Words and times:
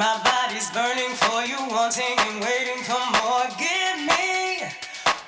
My 0.00 0.18
body's 0.24 0.70
burning 0.70 1.14
for 1.14 1.44
you, 1.44 1.58
wanting 1.68 2.16
and 2.20 2.40
waiting 2.40 2.82
for 2.84 3.04
more. 3.20 3.44
Give 3.58 3.98
me 4.00 4.64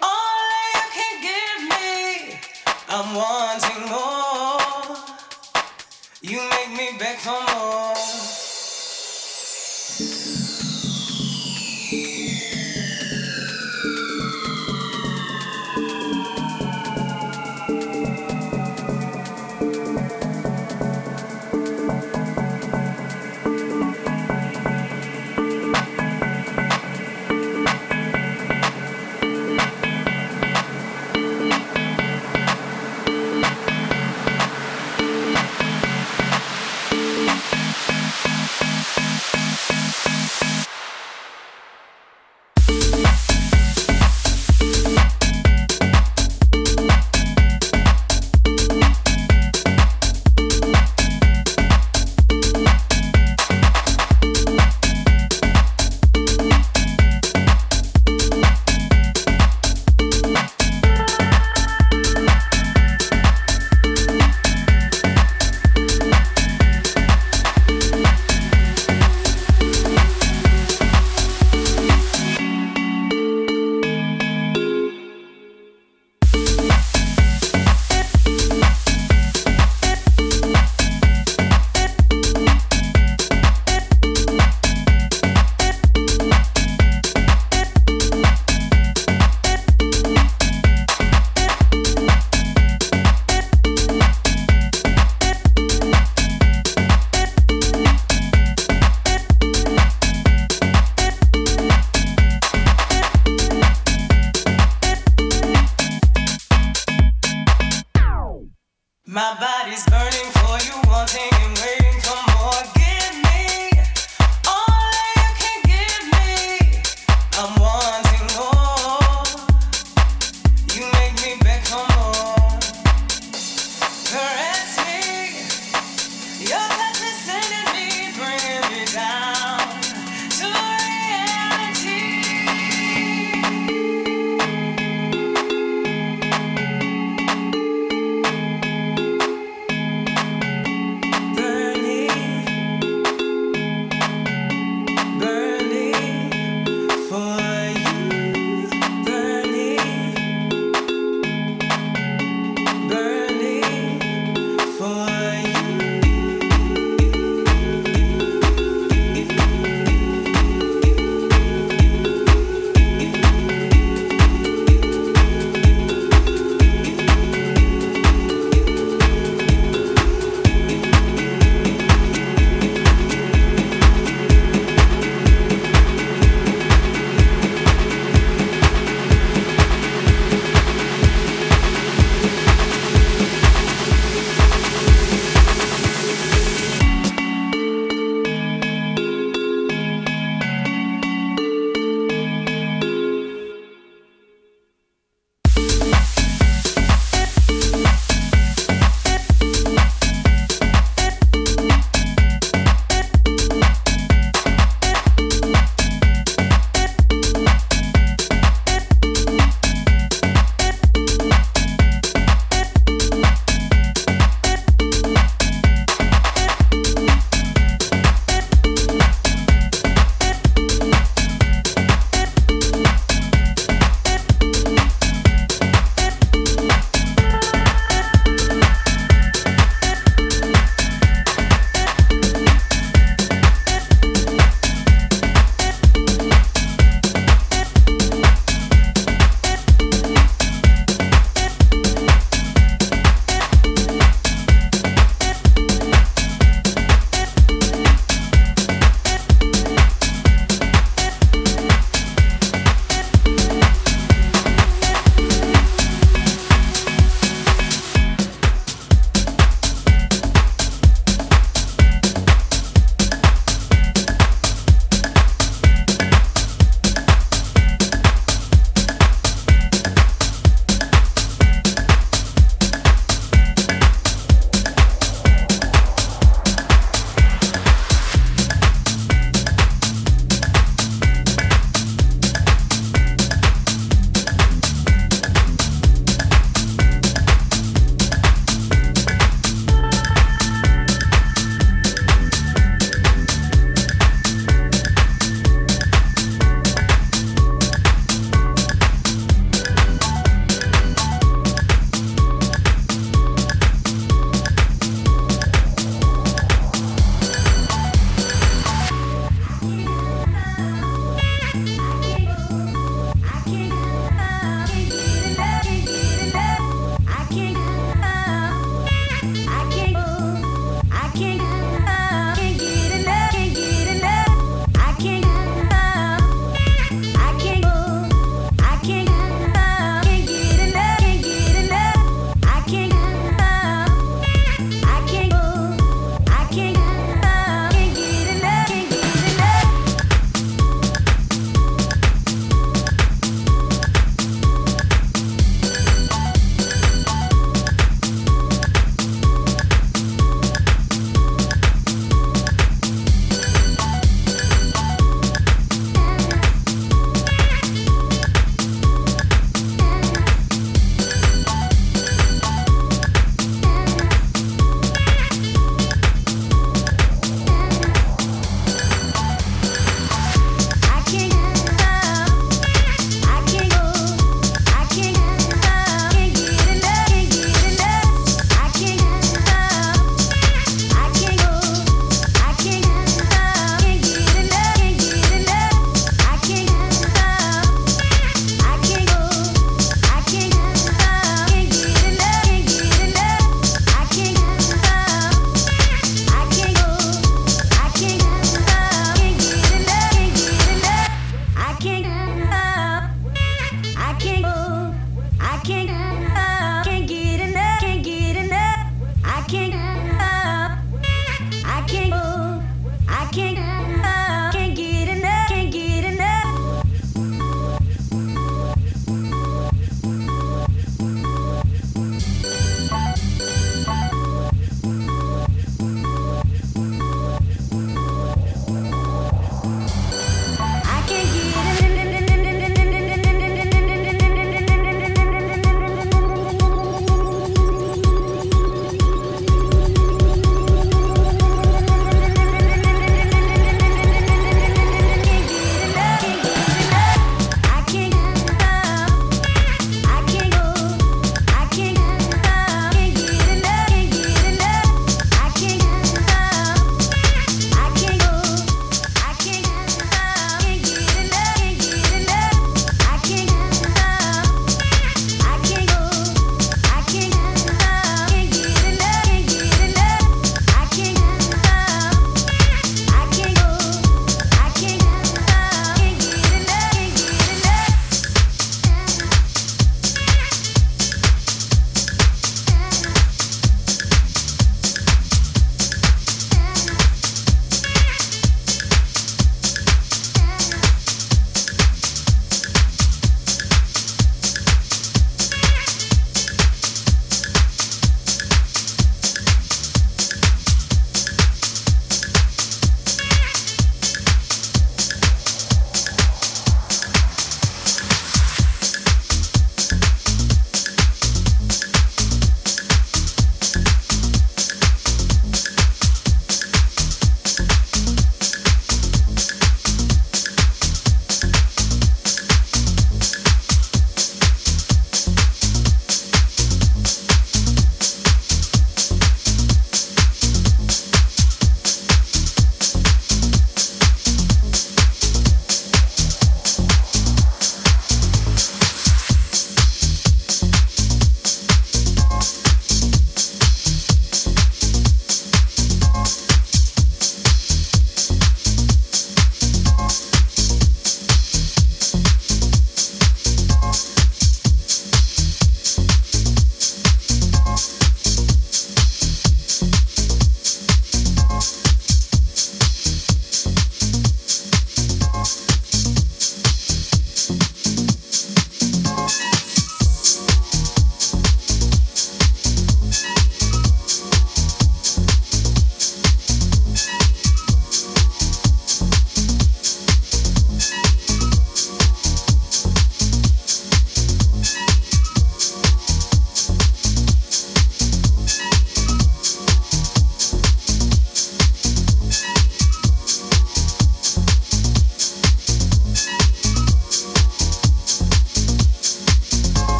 all 0.00 0.48
that 0.48 0.72
you 0.72 0.86
can 0.96 1.14
give 1.28 1.60
me. 1.68 2.40
I'm 2.88 3.14
wanting 3.14 3.84
more. 3.92 4.96
You 6.22 6.40
make 6.48 6.70
me 6.70 6.98
beg 6.98 7.18
for 7.18 7.38
more. 7.52 8.21